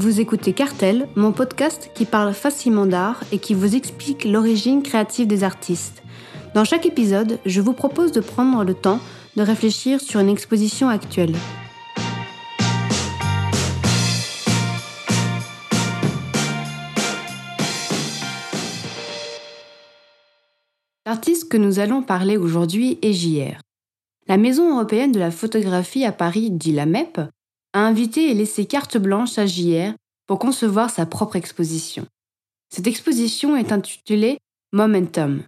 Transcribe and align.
vous 0.00 0.18
écoutez 0.18 0.54
Cartel, 0.54 1.08
mon 1.14 1.30
podcast 1.30 1.90
qui 1.94 2.06
parle 2.06 2.32
facilement 2.32 2.86
d'art 2.86 3.22
et 3.32 3.38
qui 3.38 3.52
vous 3.52 3.76
explique 3.76 4.24
l'origine 4.24 4.82
créative 4.82 5.26
des 5.26 5.44
artistes. 5.44 6.02
Dans 6.54 6.64
chaque 6.64 6.86
épisode, 6.86 7.38
je 7.44 7.60
vous 7.60 7.74
propose 7.74 8.10
de 8.10 8.20
prendre 8.20 8.64
le 8.64 8.72
temps 8.72 8.98
de 9.36 9.42
réfléchir 9.42 10.00
sur 10.00 10.20
une 10.20 10.30
exposition 10.30 10.88
actuelle. 10.88 11.34
L'artiste 21.04 21.50
que 21.50 21.58
nous 21.58 21.78
allons 21.78 22.02
parler 22.02 22.38
aujourd'hui 22.38 22.98
est 23.02 23.12
JR. 23.12 23.60
La 24.28 24.38
Maison 24.38 24.76
européenne 24.76 25.12
de 25.12 25.20
la 25.20 25.30
photographie 25.30 26.06
à 26.06 26.12
Paris, 26.12 26.50
dit 26.50 26.72
la 26.72 26.86
MEP, 26.86 27.20
a 27.72 27.80
invité 27.80 28.30
et 28.30 28.34
laissé 28.34 28.66
carte 28.66 28.96
blanche 28.96 29.38
à 29.38 29.46
JR 29.46 29.92
pour 30.26 30.38
concevoir 30.38 30.90
sa 30.90 31.06
propre 31.06 31.36
exposition. 31.36 32.06
Cette 32.72 32.86
exposition 32.86 33.56
est 33.56 33.72
intitulée 33.72 34.38
Momentum. 34.72 35.42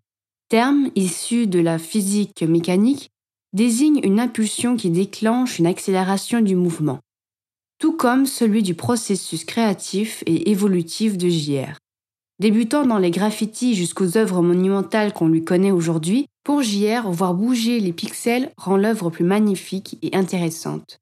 Terme 0.48 0.90
issu 0.96 1.46
de 1.46 1.60
la 1.60 1.78
physique 1.78 2.42
mécanique, 2.42 3.10
désigne 3.52 4.00
une 4.02 4.18
impulsion 4.20 4.76
qui 4.76 4.90
déclenche 4.90 5.58
une 5.58 5.66
accélération 5.66 6.40
du 6.40 6.56
mouvement, 6.56 7.00
tout 7.78 7.92
comme 7.92 8.26
celui 8.26 8.62
du 8.62 8.74
processus 8.74 9.44
créatif 9.44 10.22
et 10.26 10.50
évolutif 10.50 11.16
de 11.16 11.28
JR. 11.28 11.78
Débutant 12.38 12.84
dans 12.86 12.98
les 12.98 13.10
graffitis 13.10 13.74
jusqu'aux 13.74 14.16
œuvres 14.16 14.42
monumentales 14.42 15.12
qu'on 15.12 15.28
lui 15.28 15.44
connaît 15.44 15.70
aujourd'hui, 15.70 16.26
pour 16.44 16.62
JR, 16.62 17.08
voir 17.08 17.34
bouger 17.34 17.78
les 17.78 17.92
pixels 17.92 18.50
rend 18.56 18.76
l'œuvre 18.76 19.10
plus 19.10 19.24
magnifique 19.24 19.96
et 20.02 20.16
intéressante. 20.16 20.98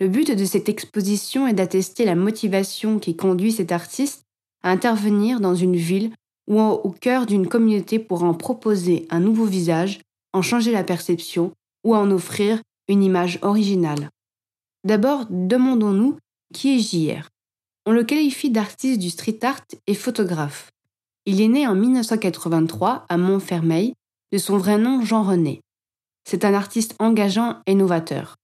Le 0.00 0.08
but 0.08 0.30
de 0.30 0.44
cette 0.46 0.70
exposition 0.70 1.46
est 1.46 1.52
d'attester 1.52 2.06
la 2.06 2.14
motivation 2.14 2.98
qui 2.98 3.16
conduit 3.16 3.52
cet 3.52 3.70
artiste 3.70 4.24
à 4.62 4.70
intervenir 4.70 5.40
dans 5.40 5.54
une 5.54 5.76
ville 5.76 6.10
ou 6.48 6.58
au 6.58 6.90
cœur 6.90 7.26
d'une 7.26 7.46
communauté 7.46 7.98
pour 7.98 8.24
en 8.24 8.32
proposer 8.32 9.06
un 9.10 9.20
nouveau 9.20 9.44
visage, 9.44 10.00
en 10.32 10.40
changer 10.40 10.72
la 10.72 10.84
perception 10.84 11.52
ou 11.84 11.94
en 11.94 12.10
offrir 12.10 12.62
une 12.88 13.02
image 13.02 13.38
originale. 13.42 14.08
D'abord, 14.84 15.26
demandons-nous 15.28 16.16
qui 16.54 16.74
est 16.74 16.78
JR. 16.78 17.28
On 17.84 17.92
le 17.92 18.02
qualifie 18.02 18.50
d'artiste 18.50 19.00
du 19.00 19.10
street 19.10 19.38
art 19.42 19.64
et 19.86 19.94
photographe. 19.94 20.70
Il 21.26 21.42
est 21.42 21.48
né 21.48 21.66
en 21.66 21.74
1983 21.74 23.04
à 23.08 23.16
Montfermeil, 23.18 23.92
de 24.32 24.38
son 24.38 24.56
vrai 24.56 24.78
nom 24.78 25.04
Jean 25.04 25.22
René. 25.22 25.60
C'est 26.24 26.46
un 26.46 26.54
artiste 26.54 26.94
engageant 26.98 27.60
et 27.66 27.74
novateur. 27.74 28.36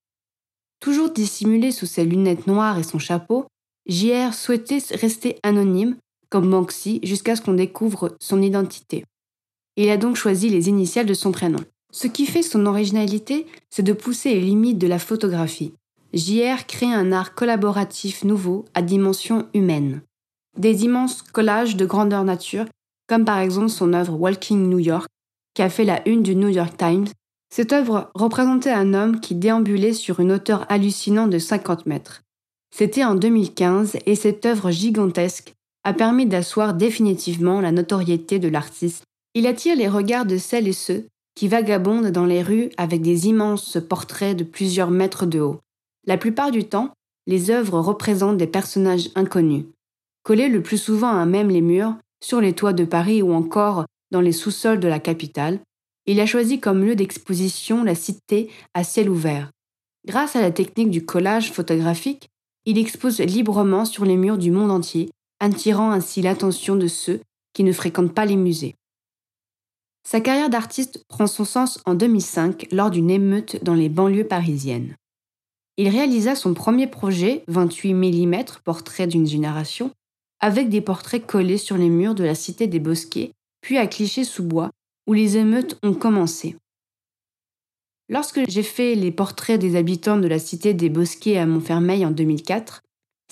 Toujours 0.81 1.11
dissimulé 1.11 1.73
sous 1.73 1.87
ses 1.87 2.05
lunettes 2.05 2.47
noires 2.47 2.79
et 2.79 2.83
son 2.83 2.99
chapeau, 2.99 3.47
JR 3.87 4.35
souhaitait 4.35 4.83
rester 4.93 5.39
anonyme, 5.43 5.97
comme 6.29 6.51
Banksy, 6.51 7.01
jusqu'à 7.03 7.37
ce 7.37 7.43
qu'on 7.43 7.55
découvre 7.55 8.17
son 8.21 8.43
identité. 8.43 9.05
Il 9.77 9.89
a 9.91 9.97
donc 9.97 10.17
choisi 10.17 10.49
les 10.49 10.69
initiales 10.69 11.07
de 11.07 11.15
son 11.15 11.33
prénom. 11.33 11.61
Ce 11.93 12.07
qui 12.07 12.27
fait 12.27 12.43
son 12.43 12.67
originalité, 12.67 13.47
c'est 13.71 13.83
de 13.83 13.93
pousser 13.93 14.35
les 14.35 14.41
limites 14.41 14.79
de 14.79 14.87
la 14.87 14.99
photographie. 14.99 15.73
JR 16.13 16.67
crée 16.67 16.93
un 16.93 17.13
art 17.13 17.35
collaboratif 17.35 18.25
nouveau 18.25 18.65
à 18.75 18.83
dimension 18.83 19.47
humaine. 19.55 20.03
Des 20.59 20.85
immenses 20.85 21.23
collages 21.23 21.77
de 21.77 21.87
grandeur 21.87 22.25
nature, 22.25 22.67
comme 23.07 23.25
par 23.25 23.39
exemple 23.39 23.69
son 23.69 23.93
œuvre 23.93 24.15
Walking 24.15 24.69
New 24.69 24.79
York, 24.79 25.09
qui 25.55 25.63
a 25.63 25.71
fait 25.71 25.85
la 25.85 26.07
une 26.09 26.23
du 26.23 26.35
New 26.35 26.49
York 26.49 26.77
Times 26.77 27.07
cette 27.49 27.73
œuvre 27.73 28.11
représentait 28.15 28.71
un 28.71 28.95
homme 28.95 29.21
qui 29.21 29.35
déambulait 29.35 29.93
sur 29.93 30.21
une 30.21 30.33
hauteur 30.33 30.67
hallucinante 30.69 31.31
de 31.31 31.39
50 31.39 31.87
mètres. 31.87 32.23
C'était 32.75 33.05
en 33.05 33.15
2015 33.15 33.97
et 34.05 34.15
cette 34.15 34.45
œuvre 34.45 34.71
gigantesque 34.71 35.55
a 35.85 35.93
permis 35.93 36.27
d'asseoir 36.27 36.75
définitivement 36.75 37.61
la 37.61 37.73
notoriété 37.73 38.39
de 38.39 38.49
l'artiste. 38.49 39.05
Il 39.35 39.47
attire 39.47 39.77
les 39.77 39.89
regards 39.89 40.27
de 40.27 40.37
celles 40.37 40.69
et 40.69 40.73
ceux 40.73 41.07
qui 41.37 41.49
vagabondent 41.49 42.11
dans 42.11 42.25
les 42.25 42.43
rues 42.43 42.71
avec 42.77 43.03
des 43.03 43.29
immenses 43.29 43.79
portraits 43.89 44.37
de 44.37 44.45
plusieurs 44.45 44.91
mètres 44.91 45.27
de 45.27 45.41
haut. 45.41 45.61
La 46.07 46.17
plupart 46.17 46.51
du 46.51 46.65
temps, 46.65 46.91
les 47.27 47.51
œuvres 47.51 47.79
représentent 47.81 48.39
des 48.39 48.47
personnages 48.47 49.11
inconnus, 49.15 49.65
collés 50.23 50.49
le 50.49 50.63
plus 50.63 50.79
souvent 50.79 51.17
à 51.17 51.27
même 51.27 51.51
les 51.51 51.61
murs, 51.61 51.95
sur 52.23 52.41
les 52.41 52.53
toits 52.53 52.73
de 52.73 52.85
Paris 52.85 53.23
ou 53.23 53.33
encore 53.33 53.85
dans 54.11 54.21
les 54.21 54.33
sous-sols 54.33 54.81
de 54.81 54.89
la 54.89 54.99
capitale, 54.99 55.61
il 56.07 56.21
a 56.21 56.27
choisi 56.27 56.61
comme 56.61 56.85
lieu 56.85 56.97
d'exposition 56.97 57.85
la 57.85 57.95
cité 57.95 58.51
à 58.75 58.85
ciel 58.85 59.11
ouvert. 59.11 59.51
Grâce 60.07 60.37
à 60.37 60.41
la 60.41 60.53
technique 60.53 60.91
du 60.91 61.05
collage 61.05 61.53
photographique, 61.53 62.29
il 62.65 62.79
expose 62.79 63.21
librement 63.21 63.85
sur 63.85 64.05
les 64.05 64.17
murs 64.17 64.39
du 64.39 64.51
monde 64.51 64.71
entier, 64.71 65.11
attirant 65.41 65.91
ainsi 65.91 66.23
l'attention 66.23 66.77
de 66.77 66.87
ceux 66.87 67.21
qui 67.53 67.65
ne 67.65 67.73
fréquentent 67.73 68.15
pas 68.15 68.25
les 68.25 68.37
musées. 68.37 68.75
Sa 70.07 70.21
carrière 70.21 70.51
d'artiste 70.51 71.05
prend 71.09 71.27
son 71.27 71.45
sens 71.45 71.81
en 71.85 71.95
2005 71.95 72.69
lors 72.71 72.91
d'une 72.91 73.11
émeute 73.11 73.63
dans 73.65 73.75
les 73.75 73.89
banlieues 73.89 74.27
parisiennes. 74.27 74.95
Il 75.77 75.89
réalisa 75.89 76.37
son 76.37 76.55
premier 76.55 76.87
projet, 76.87 77.43
28 77.49 77.95
mm, 77.95 78.45
portrait 78.65 79.09
d'une 79.09 79.27
génération, 79.27 79.91
avec 80.41 80.69
des 80.69 80.81
portraits 80.81 81.27
collés 81.27 81.59
sur 81.59 81.77
les 81.77 81.91
murs 81.91 82.15
de 82.15 82.25
la 82.25 82.35
cité 82.35 82.67
des 82.67 82.79
Bosquets, 82.79 83.33
puis 83.61 83.79
à 83.79 83.87
Clichy-sous-Bois, 83.87 84.71
où 85.07 85.13
les 85.13 85.37
émeutes 85.37 85.79
ont 85.83 85.95
commencé. 85.95 86.57
Lorsque 88.09 88.49
j'ai 88.49 88.63
fait 88.63 88.95
les 88.95 89.11
portraits 89.11 89.61
des 89.61 89.77
habitants 89.77 90.19
de 90.19 90.29
la 90.29 90.39
cité 90.39 90.75
des 90.75 90.89
Bosquets 90.89 91.39
à 91.39 91.47
Montfermeil 91.47 92.07
en 92.07 92.11
2004, 92.11 92.83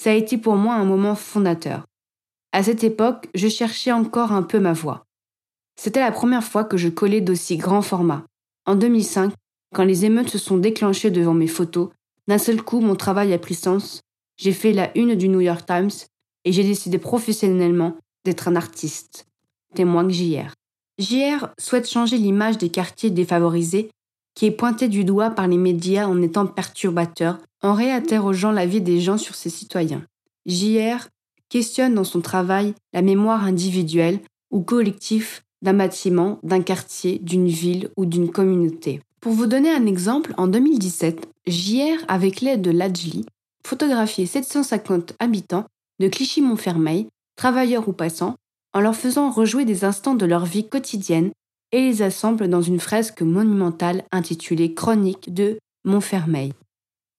ça 0.01 0.11
a 0.11 0.15
été 0.15 0.37
pour 0.39 0.57
moi 0.57 0.75
un 0.75 0.84
moment 0.84 1.15
fondateur. 1.15 1.87
À 2.53 2.63
cette 2.63 2.84
époque, 2.84 3.29
je 3.34 3.49
cherchais 3.49 3.93
encore 3.93 4.33
un 4.33 4.43
peu 4.43 4.59
ma 4.59 4.73
voix. 4.73 5.05
C'était 5.77 6.01
la 6.01 6.13
première 6.13 6.45
fois 6.45 6.65
que 6.65 6.77
je 6.77 6.89
collais 6.89 7.21
d'aussi 7.21 7.57
grand 7.57 7.83
format. 7.83 8.25
En 8.67 8.75
2005, 8.77 9.33
quand 9.75 9.84
les 9.84 10.05
émeutes 10.05 10.31
se 10.31 10.39
sont 10.39 10.59
déclenchées 10.59 11.11
devant 11.11 11.34
mes 11.34 11.49
photos, 11.49 11.91
d'un 12.29 12.39
seul 12.39 12.63
coup 12.63 12.81
mon 12.81 12.97
travail 12.97 13.33
a 13.33 13.39
pris 13.39 13.55
sens, 13.55 14.01
j'ai 14.37 14.53
fait 14.53 14.73
la 14.73 14.97
une 14.97 15.15
du 15.15 15.29
New 15.29 15.41
York 15.41 15.67
Times 15.67 15.91
et 16.45 16.53
j'ai 16.53 16.65
décidé 16.65 16.99
professionnellement 16.99 17.97
d'être 18.25 18.49
un 18.49 18.57
artiste. 18.57 19.27
Témoigne 19.75 20.11
JR. 20.11 20.55
JR 20.99 21.49
souhaite 21.59 21.88
changer 21.88 22.19
l'image 22.19 22.59
des 22.59 22.69
quartiers 22.69 23.10
défavorisés, 23.10 23.91
qui 24.34 24.47
est 24.47 24.50
pointée 24.50 24.88
du 24.88 25.05
doigt 25.05 25.31
par 25.31 25.49
les 25.49 25.56
médias 25.56 26.06
en 26.06 26.21
étant 26.22 26.47
perturbateur, 26.47 27.38
en 27.62 27.75
réinterrogeant 27.75 28.53
la 28.53 28.66
vie 28.66 28.81
des 28.81 29.00
gens 29.00 29.19
sur 29.19 29.34
ses 29.34 29.50
citoyens. 29.50 30.03
JR 30.47 31.09
questionne 31.49 31.94
dans 31.94 32.04
son 32.04 32.21
travail 32.21 32.75
la 32.93 33.03
mémoire 33.03 33.44
individuelle 33.44 34.21
ou 34.50 34.60
collective 34.60 35.41
d'un 35.62 35.75
bâtiment, 35.75 36.38
d'un 36.43 36.62
quartier, 36.62 37.19
d'une 37.19 37.49
ville 37.49 37.91
ou 37.97 38.06
d'une 38.06 38.31
communauté. 38.31 39.00
Pour 39.21 39.33
vous 39.33 39.47
donner 39.47 39.71
un 39.71 39.87
exemple, 39.87 40.34
en 40.37 40.47
2017, 40.47 41.27
JR, 41.47 42.04
avec 42.09 42.41
l'aide 42.41 42.60
de 42.60 42.71
l'Adjli, 42.71 43.25
photographiait 43.66 44.27
750 44.27 45.15
habitants 45.19 45.65
de 46.00 46.09
Clichy-Montfermeil, 46.09 47.06
travailleurs 47.37 47.88
ou 47.88 47.93
passants, 47.93 48.34
en 48.75 48.81
leur 48.81 48.97
faisant 48.97 49.31
rejouer 49.31 49.65
des 49.65 49.85
instants 49.85 50.15
de 50.15 50.27
leur 50.27 50.45
vie 50.45 50.69
quotidienne 50.69 51.31
et 51.73 51.81
les 51.81 52.03
assemble 52.03 52.49
dans 52.49 52.61
une 52.61 52.81
fresque 52.81 53.23
monumentale 53.23 54.05
intitulée 54.12 54.75
Chronique 54.75 55.33
de 55.33 55.59
Montfermeil. 55.85 56.53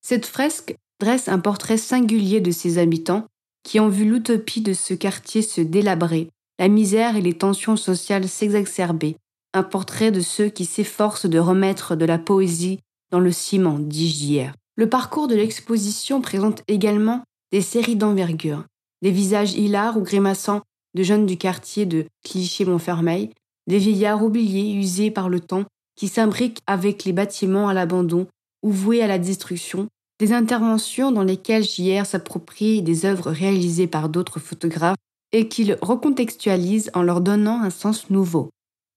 Cette 0.01 0.25
fresque 0.25 0.75
dresse 0.99 1.27
un 1.27 1.39
portrait 1.39 1.77
singulier 1.77 2.41
de 2.41 2.51
ses 2.51 2.77
habitants 2.77 3.25
qui 3.63 3.79
ont 3.79 3.89
vu 3.89 4.05
l'utopie 4.05 4.61
de 4.61 4.73
ce 4.73 4.93
quartier 4.93 5.41
se 5.41 5.61
délabrer, 5.61 6.29
la 6.59 6.67
misère 6.67 7.15
et 7.15 7.21
les 7.21 7.33
tensions 7.33 7.75
sociales 7.75 8.29
s'exacerber, 8.29 9.17
un 9.53 9.63
portrait 9.63 10.11
de 10.11 10.21
ceux 10.21 10.49
qui 10.49 10.65
s'efforcent 10.65 11.25
de 11.25 11.39
remettre 11.39 11.95
de 11.95 12.05
la 12.05 12.19
poésie 12.19 12.79
dans 13.11 13.19
le 13.19 13.31
ciment, 13.31 13.79
dit 13.79 14.09
JR. 14.09 14.51
Le 14.75 14.89
parcours 14.89 15.27
de 15.27 15.35
l'exposition 15.35 16.21
présente 16.21 16.63
également 16.67 17.23
des 17.51 17.61
séries 17.61 17.95
d'envergure, 17.95 18.65
des 19.01 19.11
visages 19.11 19.53
hilars 19.53 19.97
ou 19.97 20.01
grimaçants 20.01 20.61
de 20.95 21.03
jeunes 21.03 21.25
du 21.25 21.37
quartier 21.37 21.85
de 21.85 22.05
Clichy-Montfermeil, 22.23 23.29
des 23.67 23.77
vieillards 23.77 24.23
oubliés, 24.23 24.73
usés 24.73 25.11
par 25.11 25.29
le 25.29 25.39
temps, 25.39 25.65
qui 25.95 26.07
s'imbriquent 26.07 26.59
avec 26.67 27.03
les 27.03 27.13
bâtiments 27.13 27.67
à 27.67 27.73
l'abandon 27.73 28.27
ou 28.63 28.71
voués 28.71 29.01
à 29.01 29.07
la 29.07 29.19
destruction, 29.19 29.87
des 30.19 30.33
interventions 30.33 31.11
dans 31.11 31.23
lesquelles 31.23 31.63
JR 31.63 32.05
s'approprie 32.05 32.81
des 32.81 33.05
œuvres 33.05 33.31
réalisées 33.31 33.87
par 33.87 34.09
d'autres 34.09 34.39
photographes 34.39 34.97
et 35.31 35.47
qu'il 35.47 35.77
recontextualise 35.81 36.89
en 36.93 37.03
leur 37.03 37.21
donnant 37.21 37.61
un 37.61 37.69
sens 37.69 38.09
nouveau. 38.09 38.49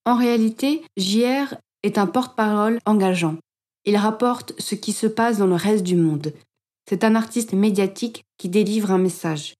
En 0.04 0.16
réalité, 0.16 0.82
JR 0.96 1.54
est 1.82 1.98
un 1.98 2.06
porte-parole 2.06 2.78
engageant. 2.86 3.36
Il 3.84 3.96
rapporte 3.96 4.52
ce 4.58 4.74
qui 4.74 4.92
se 4.92 5.06
passe 5.06 5.38
dans 5.38 5.46
le 5.46 5.54
reste 5.54 5.82
du 5.82 5.96
monde. 5.96 6.32
C'est 6.88 7.04
un 7.04 7.14
artiste 7.14 7.52
médiatique 7.52 8.24
qui 8.38 8.48
délivre 8.48 8.90
un 8.90 8.98
message. 8.98 9.54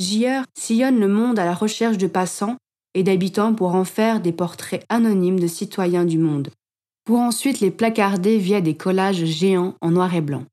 JR 0.00 0.44
sillonne 0.56 0.98
le 0.98 1.08
monde 1.08 1.38
à 1.38 1.44
la 1.44 1.54
recherche 1.54 1.98
de 1.98 2.06
passants 2.06 2.56
et 2.94 3.02
d'habitants 3.02 3.52
pour 3.52 3.74
en 3.74 3.84
faire 3.84 4.20
des 4.20 4.32
portraits 4.32 4.82
anonymes 4.88 5.38
de 5.38 5.46
citoyens 5.46 6.06
du 6.06 6.16
monde, 6.16 6.48
pour 7.04 7.18
ensuite 7.18 7.60
les 7.60 7.70
placarder 7.70 8.38
via 8.38 8.62
des 8.62 8.74
collages 8.74 9.26
géants 9.26 9.74
en 9.82 9.90
noir 9.90 10.14
et 10.14 10.22
blanc. 10.22 10.44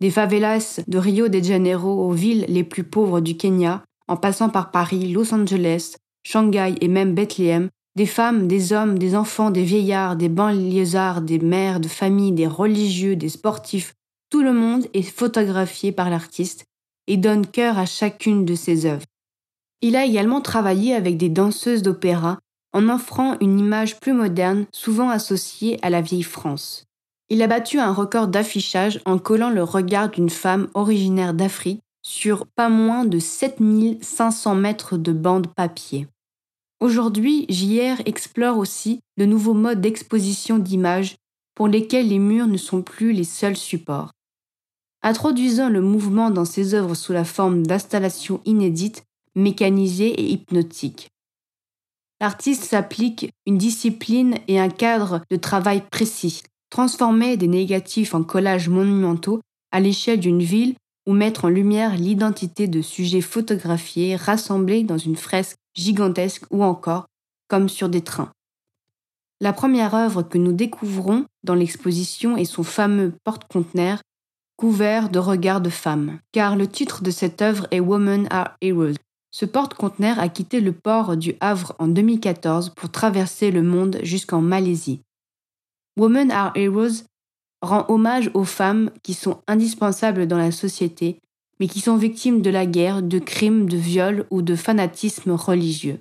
des 0.00 0.10
favelas 0.10 0.80
de 0.86 0.98
Rio 0.98 1.26
de 1.26 1.42
Janeiro 1.42 2.06
aux 2.06 2.12
villes 2.12 2.46
les 2.48 2.62
plus 2.62 2.84
pauvres 2.84 3.20
du 3.20 3.36
Kenya, 3.36 3.82
en 4.06 4.16
passant 4.16 4.48
par 4.48 4.70
Paris, 4.70 5.12
Los 5.12 5.34
Angeles, 5.34 5.96
Shanghai 6.22 6.76
et 6.80 6.88
même 6.88 7.14
Bethléem, 7.14 7.70
des 7.96 8.06
femmes, 8.06 8.46
des 8.46 8.72
hommes, 8.72 8.98
des 8.98 9.16
enfants, 9.16 9.50
des 9.50 9.64
vieillards, 9.64 10.14
des 10.14 10.28
banlieusards, 10.28 11.22
des 11.22 11.40
mères 11.40 11.80
de 11.80 11.88
famille, 11.88 12.32
des 12.32 12.46
religieux, 12.46 13.16
des 13.16 13.28
sportifs, 13.28 13.94
tout 14.30 14.42
le 14.42 14.52
monde 14.52 14.86
est 14.94 15.02
photographié 15.02 15.90
par 15.90 16.08
l'artiste 16.08 16.66
et 17.10 17.16
donne 17.16 17.44
cœur 17.44 17.76
à 17.76 17.86
chacune 17.86 18.44
de 18.44 18.54
ses 18.54 18.86
œuvres. 18.86 19.04
Il 19.82 19.96
a 19.96 20.04
également 20.04 20.40
travaillé 20.40 20.94
avec 20.94 21.16
des 21.16 21.28
danseuses 21.28 21.82
d'opéra 21.82 22.38
en 22.72 22.88
offrant 22.88 23.36
une 23.40 23.58
image 23.58 23.98
plus 23.98 24.12
moderne, 24.12 24.66
souvent 24.72 25.10
associée 25.10 25.80
à 25.82 25.90
la 25.90 26.02
vieille 26.02 26.22
France. 26.22 26.84
Il 27.28 27.42
a 27.42 27.48
battu 27.48 27.80
un 27.80 27.92
record 27.92 28.28
d'affichage 28.28 29.00
en 29.06 29.18
collant 29.18 29.50
le 29.50 29.64
regard 29.64 30.10
d'une 30.10 30.30
femme 30.30 30.68
originaire 30.74 31.34
d'Afrique 31.34 31.82
sur 32.02 32.46
pas 32.46 32.68
moins 32.68 33.04
de 33.04 33.18
7500 33.18 34.54
mètres 34.54 34.96
de 34.96 35.12
bande 35.12 35.48
papier. 35.48 36.06
Aujourd'hui, 36.78 37.44
JR 37.48 38.00
explore 38.06 38.56
aussi 38.56 39.00
de 39.18 39.26
nouveaux 39.26 39.54
modes 39.54 39.80
d'exposition 39.80 40.58
d'images 40.58 41.16
pour 41.56 41.66
lesquels 41.66 42.06
les 42.06 42.20
murs 42.20 42.46
ne 42.46 42.56
sont 42.56 42.82
plus 42.82 43.12
les 43.12 43.24
seuls 43.24 43.56
supports. 43.56 44.12
Introduisant 45.02 45.70
le 45.70 45.80
mouvement 45.80 46.30
dans 46.30 46.44
ses 46.44 46.74
œuvres 46.74 46.94
sous 46.94 47.12
la 47.12 47.24
forme 47.24 47.66
d'installations 47.66 48.40
inédites, 48.44 49.04
mécanisées 49.34 50.10
et 50.10 50.30
hypnotiques. 50.30 51.08
L'artiste 52.20 52.64
s'applique 52.64 53.30
une 53.46 53.56
discipline 53.56 54.34
et 54.46 54.60
un 54.60 54.68
cadre 54.68 55.22
de 55.30 55.36
travail 55.36 55.82
précis, 55.90 56.42
transformer 56.68 57.38
des 57.38 57.48
négatifs 57.48 58.14
en 58.14 58.22
collages 58.22 58.68
monumentaux 58.68 59.40
à 59.72 59.80
l'échelle 59.80 60.20
d'une 60.20 60.42
ville 60.42 60.74
ou 61.06 61.14
mettre 61.14 61.46
en 61.46 61.48
lumière 61.48 61.96
l'identité 61.96 62.68
de 62.68 62.82
sujets 62.82 63.22
photographiés 63.22 64.16
rassemblés 64.16 64.82
dans 64.82 64.98
une 64.98 65.16
fresque 65.16 65.56
gigantesque 65.74 66.44
ou 66.50 66.62
encore 66.62 67.06
comme 67.48 67.70
sur 67.70 67.88
des 67.88 68.02
trains. 68.02 68.32
La 69.40 69.54
première 69.54 69.94
œuvre 69.94 70.22
que 70.22 70.36
nous 70.36 70.52
découvrons 70.52 71.24
dans 71.42 71.54
l'exposition 71.54 72.36
est 72.36 72.44
son 72.44 72.62
fameux 72.62 73.14
porte-conteneur 73.24 74.02
couvert 74.60 75.08
de 75.08 75.18
regards 75.18 75.62
de 75.62 75.70
femmes, 75.70 76.18
car 76.32 76.54
le 76.54 76.66
titre 76.66 77.02
de 77.02 77.10
cette 77.10 77.40
œuvre 77.40 77.66
est 77.70 77.80
Women 77.80 78.26
Are 78.28 78.58
Heroes. 78.60 78.98
Ce 79.30 79.46
porte-conteneur 79.46 80.18
a 80.18 80.28
quitté 80.28 80.60
le 80.60 80.72
port 80.72 81.16
du 81.16 81.34
Havre 81.40 81.74
en 81.78 81.88
2014 81.88 82.74
pour 82.76 82.90
traverser 82.90 83.52
le 83.52 83.62
monde 83.62 84.00
jusqu'en 84.02 84.42
Malaisie. 84.42 85.00
Women 85.98 86.30
Are 86.30 86.52
Heroes 86.56 87.04
rend 87.62 87.86
hommage 87.88 88.30
aux 88.34 88.44
femmes 88.44 88.90
qui 89.02 89.14
sont 89.14 89.40
indispensables 89.46 90.26
dans 90.26 90.36
la 90.36 90.52
société, 90.52 91.16
mais 91.58 91.66
qui 91.66 91.80
sont 91.80 91.96
victimes 91.96 92.42
de 92.42 92.50
la 92.50 92.66
guerre, 92.66 93.00
de 93.02 93.18
crimes, 93.18 93.66
de 93.66 93.78
viols 93.78 94.26
ou 94.30 94.42
de 94.42 94.56
fanatisme 94.56 95.30
religieux. 95.30 96.00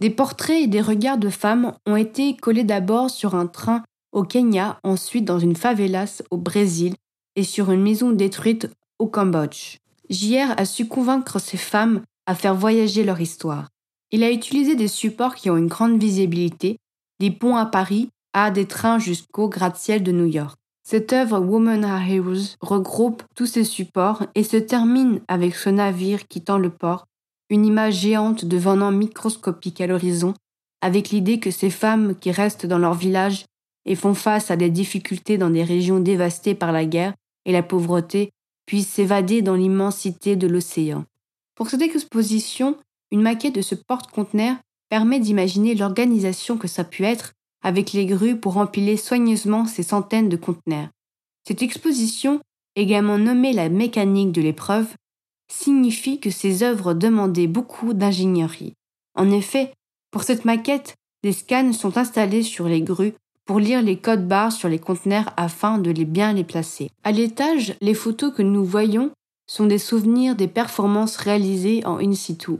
Des 0.00 0.10
portraits 0.10 0.64
et 0.64 0.66
des 0.66 0.80
regards 0.80 1.18
de 1.18 1.30
femmes 1.30 1.74
ont 1.86 1.94
été 1.94 2.34
collés 2.36 2.64
d'abord 2.64 3.08
sur 3.08 3.36
un 3.36 3.46
train 3.46 3.84
au 4.10 4.24
Kenya, 4.24 4.80
ensuite 4.82 5.24
dans 5.24 5.38
une 5.38 5.54
favelas 5.54 6.22
au 6.32 6.38
Brésil 6.38 6.96
et 7.36 7.44
sur 7.44 7.70
une 7.70 7.82
maison 7.82 8.10
détruite 8.12 8.68
au 8.98 9.06
Cambodge. 9.06 9.78
JR 10.10 10.54
a 10.56 10.64
su 10.64 10.86
convaincre 10.86 11.38
ces 11.38 11.56
femmes 11.56 12.02
à 12.26 12.34
faire 12.34 12.54
voyager 12.54 13.04
leur 13.04 13.20
histoire. 13.20 13.68
Il 14.10 14.22
a 14.22 14.30
utilisé 14.30 14.76
des 14.76 14.88
supports 14.88 15.34
qui 15.34 15.50
ont 15.50 15.56
une 15.56 15.66
grande 15.66 16.00
visibilité, 16.00 16.78
des 17.20 17.30
ponts 17.30 17.56
à 17.56 17.66
Paris 17.66 18.08
à 18.32 18.50
des 18.50 18.66
trains 18.66 18.98
jusqu'au 18.98 19.48
gratte-ciel 19.48 20.02
de 20.02 20.12
New 20.12 20.26
York. 20.26 20.58
Cette 20.86 21.12
œuvre 21.12 21.38
Women 21.38 21.84
Are 21.84 22.02
Heroes 22.02 22.56
regroupe 22.60 23.22
tous 23.34 23.46
ces 23.46 23.64
supports 23.64 24.24
et 24.34 24.44
se 24.44 24.56
termine 24.56 25.20
avec 25.28 25.54
ce 25.54 25.70
navire 25.70 26.28
quittant 26.28 26.58
le 26.58 26.68
port, 26.68 27.06
une 27.48 27.64
image 27.64 27.94
géante 27.94 28.44
devenant 28.44 28.90
microscopique 28.90 29.80
à 29.80 29.86
l'horizon, 29.86 30.34
avec 30.82 31.10
l'idée 31.10 31.40
que 31.40 31.50
ces 31.50 31.70
femmes 31.70 32.14
qui 32.14 32.30
restent 32.30 32.66
dans 32.66 32.78
leur 32.78 32.94
village 32.94 33.46
et 33.86 33.94
font 33.94 34.14
face 34.14 34.50
à 34.50 34.56
des 34.56 34.68
difficultés 34.68 35.38
dans 35.38 35.50
des 35.50 35.64
régions 35.64 36.00
dévastées 36.00 36.54
par 36.54 36.72
la 36.72 36.84
guerre 36.84 37.14
et 37.44 37.52
la 37.52 37.62
pauvreté 37.62 38.30
puissent 38.66 38.88
s'évader 38.88 39.42
dans 39.42 39.54
l'immensité 39.54 40.36
de 40.36 40.46
l'océan. 40.46 41.04
Pour 41.54 41.68
cette 41.68 41.82
exposition, 41.82 42.76
une 43.10 43.22
maquette 43.22 43.54
de 43.54 43.62
ce 43.62 43.74
porte-conteneur 43.74 44.56
permet 44.88 45.20
d'imaginer 45.20 45.74
l'organisation 45.74 46.56
que 46.56 46.68
ça 46.68 46.84
pu 46.84 47.04
être 47.04 47.32
avec 47.62 47.92
les 47.92 48.06
grues 48.06 48.36
pour 48.36 48.56
empiler 48.58 48.96
soigneusement 48.96 49.66
ces 49.66 49.82
centaines 49.82 50.28
de 50.28 50.36
conteneurs. 50.36 50.88
Cette 51.46 51.62
exposition, 51.62 52.40
également 52.76 53.18
nommée 53.18 53.52
la 53.52 53.68
mécanique 53.68 54.32
de 54.32 54.42
l'épreuve, 54.42 54.88
signifie 55.50 56.20
que 56.20 56.30
ces 56.30 56.62
œuvres 56.62 56.94
demandaient 56.94 57.46
beaucoup 57.46 57.94
d'ingénierie. 57.94 58.74
En 59.14 59.30
effet, 59.30 59.72
pour 60.10 60.22
cette 60.22 60.44
maquette, 60.44 60.96
des 61.22 61.32
scans 61.32 61.72
sont 61.72 61.96
installés 61.96 62.42
sur 62.42 62.68
les 62.68 62.82
grues 62.82 63.14
pour 63.44 63.58
lire 63.58 63.82
les 63.82 63.98
codes 63.98 64.26
barres 64.26 64.52
sur 64.52 64.68
les 64.68 64.78
conteneurs 64.78 65.32
afin 65.36 65.78
de 65.78 65.90
les 65.90 66.04
bien 66.04 66.32
les 66.32 66.44
placer. 66.44 66.90
À 67.02 67.12
l'étage, 67.12 67.76
les 67.80 67.94
photos 67.94 68.32
que 68.34 68.42
nous 68.42 68.64
voyons 68.64 69.10
sont 69.46 69.66
des 69.66 69.78
souvenirs 69.78 70.34
des 70.34 70.48
performances 70.48 71.16
réalisées 71.16 71.84
en 71.84 71.98
in 71.98 72.14
situ. 72.14 72.52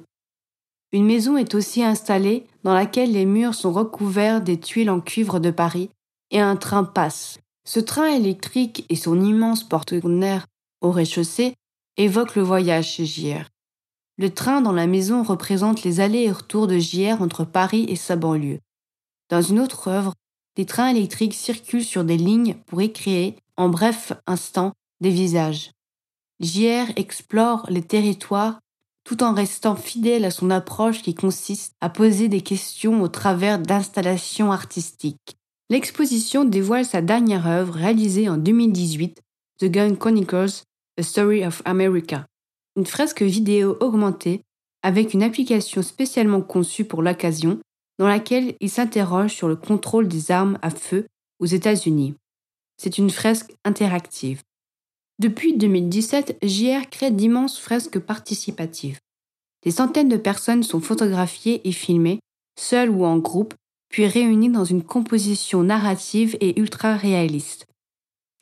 Une 0.93 1.07
maison 1.07 1.37
est 1.37 1.55
aussi 1.55 1.83
installée 1.83 2.47
dans 2.63 2.75
laquelle 2.75 3.13
les 3.13 3.25
murs 3.25 3.55
sont 3.55 3.73
recouverts 3.73 4.43
des 4.43 4.61
tuiles 4.61 4.91
en 4.91 5.01
cuivre 5.01 5.41
de 5.41 5.51
Paris 5.51 5.91
et 6.31 6.41
un 6.41 6.57
train 6.57 6.85
passe. 6.85 7.39
Ce 7.67 7.81
train 7.81 8.09
électrique 8.09 8.85
et 8.91 8.97
son 8.97 9.21
immense 9.23 9.65
porte-conteneurs 9.65 10.47
au 10.83 10.91
rez-de-chaussée 10.91 11.55
évoquent 11.97 12.37
le 12.37 12.43
voyage 12.43 12.93
chez 12.93 13.07
JR. 13.07 13.49
Le 14.19 14.31
train 14.31 14.61
dans 14.61 14.73
la 14.73 14.87
maison 14.87 15.23
représente 15.23 15.83
les 15.83 16.01
allers 16.01 16.25
et 16.25 16.31
retours 16.31 16.67
de 16.67 16.79
JR 16.79 17.21
entre 17.23 17.45
Paris 17.45 17.87
et 17.89 17.97
sa 17.97 18.17
banlieue. 18.17 18.61
Dans 19.31 19.43
une 19.43 19.59
autre 19.59 19.89
œuvre, 19.89 20.13
des 20.57 20.67
trains 20.67 20.89
électriques 20.89 21.35
circulent 21.35 21.85
sur 21.85 22.05
des 22.05 22.17
lignes 22.17 22.57
pour 22.67 22.83
y 22.83 22.93
créer, 22.93 23.37
en 23.57 23.69
bref 23.69 24.13
instant, 24.27 24.73
des 25.01 25.11
visages. 25.11 25.71
JR 26.41 26.91
explore 26.97 27.67
les 27.69 27.83
territoires 27.83 28.61
tout 29.05 29.23
en 29.23 29.35
restant 29.35 29.77
fidèle 29.77 30.25
à 30.25 30.31
son 30.31 30.51
approche 30.51 31.03
qui 31.03 31.15
consiste 31.15 31.75
à 31.81 31.91
poser 31.91 32.29
des 32.29 32.41
questions 32.41 33.03
au 33.03 33.09
travers 33.09 33.59
d'installations 33.59 34.51
artistiques. 34.51 35.37
L'exposition 35.71 36.45
dévoile 36.45 36.87
sa 36.87 37.03
dernière 37.03 37.47
œuvre 37.47 37.75
réalisée 37.75 38.29
en 38.29 38.37
2018, 38.37 39.21
The 39.59 39.67
Gun 39.67 39.95
Chronicles, 39.97 40.63
A 40.99 41.03
Story 41.03 41.45
of 41.45 41.63
America, 41.65 42.27
une 42.77 42.87
fresque 42.87 43.23
vidéo 43.23 43.77
augmentée 43.81 44.43
avec 44.83 45.15
une 45.15 45.23
application 45.23 45.83
spécialement 45.83 46.43
conçue 46.43 46.85
pour 46.85 47.03
l'occasion 47.03 47.61
dans 47.99 48.09
laquelle 48.09 48.55
il 48.61 48.71
s'interroge 48.71 49.33
sur 49.33 49.49
le 49.49 49.57
contrôle 49.57 50.09
des 50.09 50.31
armes 50.31 50.59
à 50.63 50.71
feu 50.71 51.07
aux 51.39 51.47
États-Unis. 51.47 52.15
C'est 52.77 52.99
une 52.99 53.11
fresque 53.11 53.55
interactive. 53.65 54.43
Depuis 55.21 55.57
2017, 55.57 56.39
JR 56.43 56.89
crée 56.91 57.13
d'immenses 57.13 57.59
fresques 57.59 58.01
participatives. 58.01 58.99
Des 59.63 59.71
centaines 59.71 60.09
de 60.09 60.17
personnes 60.17 60.63
sont 60.63 60.81
photographiées 60.81 61.67
et 61.67 61.73
filmées, 61.73 62.21
seules 62.59 62.91
ou 62.91 63.05
en 63.05 63.19
groupe, 63.19 63.55
puis 63.89 64.07
réunies 64.07 64.51
dans 64.51 64.65
une 64.65 64.83
composition 64.83 65.63
narrative 65.63 66.37
et 66.41 66.59
ultra 66.59 66.97
réaliste. 66.97 67.67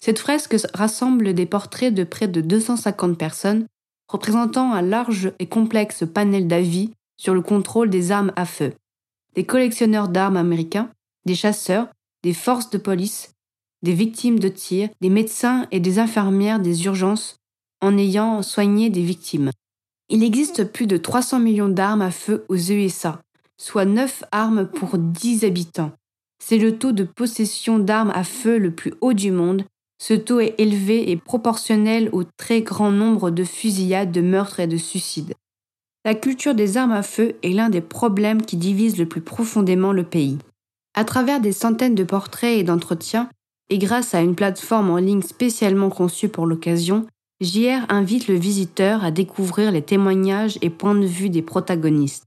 Cette 0.02 0.18
fresque 0.18 0.56
rassemble 0.72 1.34
des 1.34 1.46
portraits 1.46 1.94
de 1.94 2.04
près 2.04 2.26
de 2.26 2.40
250 2.40 3.18
personnes, 3.18 3.66
représentant 4.08 4.72
un 4.72 4.82
large 4.82 5.32
et 5.38 5.46
complexe 5.46 6.04
panel 6.12 6.48
d'avis 6.48 6.90
sur 7.16 7.34
le 7.34 7.42
contrôle 7.42 7.90
des 7.90 8.10
armes 8.10 8.32
à 8.34 8.46
feu. 8.46 8.72
Des 9.34 9.44
collectionneurs 9.44 10.08
d'armes 10.08 10.36
américains, 10.36 10.90
des 11.24 11.34
chasseurs, 11.34 11.88
des 12.22 12.34
forces 12.34 12.70
de 12.70 12.78
police, 12.78 13.32
des 13.82 13.94
victimes 13.94 14.38
de 14.38 14.48
tirs, 14.48 14.90
des 15.00 15.10
médecins 15.10 15.66
et 15.70 15.80
des 15.80 15.98
infirmières 15.98 16.60
des 16.60 16.84
urgences 16.84 17.36
en 17.80 17.96
ayant 17.98 18.42
soigné 18.42 18.90
des 18.90 19.02
victimes. 19.02 19.50
Il 20.08 20.22
existe 20.22 20.64
plus 20.64 20.86
de 20.86 20.96
300 20.96 21.40
millions 21.40 21.68
d'armes 21.68 22.02
à 22.02 22.10
feu 22.10 22.44
aux 22.48 22.56
USA, 22.56 23.22
soit 23.56 23.86
9 23.86 24.24
armes 24.30 24.66
pour 24.66 24.98
10 24.98 25.44
habitants. 25.44 25.92
C'est 26.44 26.58
le 26.58 26.78
taux 26.78 26.92
de 26.92 27.04
possession 27.04 27.78
d'armes 27.78 28.12
à 28.14 28.24
feu 28.24 28.58
le 28.58 28.72
plus 28.72 28.94
haut 29.00 29.14
du 29.14 29.30
monde. 29.30 29.64
Ce 29.98 30.14
taux 30.14 30.40
est 30.40 30.56
élevé 30.58 31.10
et 31.10 31.16
proportionnel 31.16 32.10
au 32.12 32.24
très 32.24 32.62
grand 32.62 32.90
nombre 32.90 33.30
de 33.30 33.44
fusillades, 33.44 34.12
de 34.12 34.20
meurtres 34.20 34.60
et 34.60 34.66
de 34.66 34.76
suicides. 34.76 35.34
La 36.04 36.16
culture 36.16 36.54
des 36.56 36.76
armes 36.76 36.92
à 36.92 37.04
feu 37.04 37.36
est 37.44 37.50
l'un 37.50 37.70
des 37.70 37.80
problèmes 37.80 38.42
qui 38.42 38.56
divisent 38.56 38.98
le 38.98 39.06
plus 39.06 39.20
profondément 39.20 39.92
le 39.92 40.02
pays. 40.02 40.38
À 40.94 41.04
travers 41.04 41.40
des 41.40 41.52
centaines 41.52 41.94
de 41.94 42.02
portraits 42.02 42.58
et 42.58 42.64
d'entretiens, 42.64 43.30
et 43.70 43.78
grâce 43.78 44.12
à 44.14 44.20
une 44.20 44.34
plateforme 44.34 44.90
en 44.90 44.96
ligne 44.96 45.22
spécialement 45.22 45.90
conçue 45.90 46.28
pour 46.28 46.46
l'occasion, 46.46 47.06
JR 47.40 47.86
invite 47.88 48.28
le 48.28 48.34
visiteur 48.34 49.04
à 49.04 49.10
découvrir 49.10 49.70
les 49.70 49.82
témoignages 49.82 50.58
et 50.60 50.70
points 50.70 50.94
de 50.94 51.06
vue 51.06 51.30
des 51.30 51.42
protagonistes. 51.42 52.24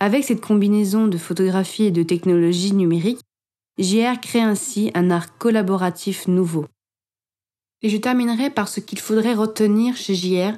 Avec 0.00 0.24
cette 0.24 0.40
combinaison 0.40 1.06
de 1.06 1.18
photographie 1.18 1.84
et 1.84 1.90
de 1.90 2.02
technologie 2.02 2.74
numérique, 2.74 3.20
JR 3.78 4.20
crée 4.20 4.40
ainsi 4.40 4.90
un 4.94 5.10
art 5.10 5.36
collaboratif 5.36 6.28
nouveau. 6.28 6.66
Et 7.82 7.88
je 7.88 7.96
terminerai 7.96 8.50
par 8.50 8.68
ce 8.68 8.80
qu'il 8.80 8.98
faudrait 8.98 9.34
retenir 9.34 9.96
chez 9.96 10.14
JR, 10.14 10.56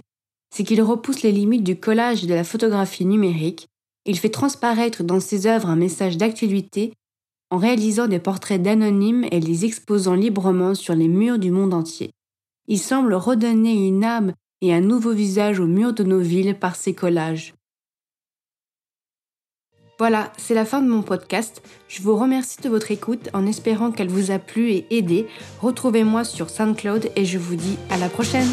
c'est 0.57 0.65
qu'il 0.65 0.81
repousse 0.81 1.23
les 1.23 1.33
limites 1.33 1.65
du 1.65 1.77
collage 1.77 2.25
et 2.25 2.27
de 2.27 2.33
la 2.33 2.43
photographie 2.43 3.05
numérique, 3.05 3.67
il 4.07 4.19
fait 4.19 4.31
transparaître 4.31 5.05
dans 5.05 5.21
ses 5.21 5.47
œuvres 5.47 5.69
un 5.69 5.77
message 5.77 6.17
d'actualité 6.17 6.95
en 7.51 7.59
réalisant 7.59 8.07
des 8.09 8.21
portraits 8.21 8.63
d'anonymes 8.63 9.27
et 9.31 9.39
les 9.39 9.67
exposant 9.67 10.15
librement 10.15 10.75
sur 10.75 10.95
les 10.95 11.09
murs 11.09 11.39
du 11.39 11.51
monde 11.51 11.75
entier. 11.75 12.11
Il 12.69 12.79
semble 12.79 13.13
redonner 13.13 13.87
une 13.87 14.03
âme 14.03 14.33
et 14.63 14.73
un 14.73 14.81
nouveau 14.81 15.13
visage 15.13 15.61
aux 15.61 15.67
murs 15.67 15.93
de 15.93 16.05
nos 16.05 16.21
villes 16.21 16.59
par 16.59 16.75
ses 16.75 16.95
collages. 16.95 17.53
Voilà, 19.99 20.33
c'est 20.39 20.55
la 20.55 20.65
fin 20.65 20.81
de 20.81 20.89
mon 20.89 21.03
podcast. 21.03 21.63
Je 21.87 22.01
vous 22.01 22.17
remercie 22.17 22.63
de 22.63 22.71
votre 22.71 22.91
écoute 22.91 23.29
en 23.35 23.47
espérant 23.47 23.93
qu'elle 23.93 24.09
vous 24.09 24.31
a 24.31 24.39
plu 24.39 24.71
et 24.71 24.87
aidé. 24.89 25.27
Retrouvez-moi 25.61 26.25
sur 26.25 26.49
SoundCloud 26.49 27.11
et 27.15 27.27
je 27.27 27.37
vous 27.37 27.57
dis 27.57 27.77
à 27.91 27.99
la 27.99 28.09
prochaine. 28.09 28.49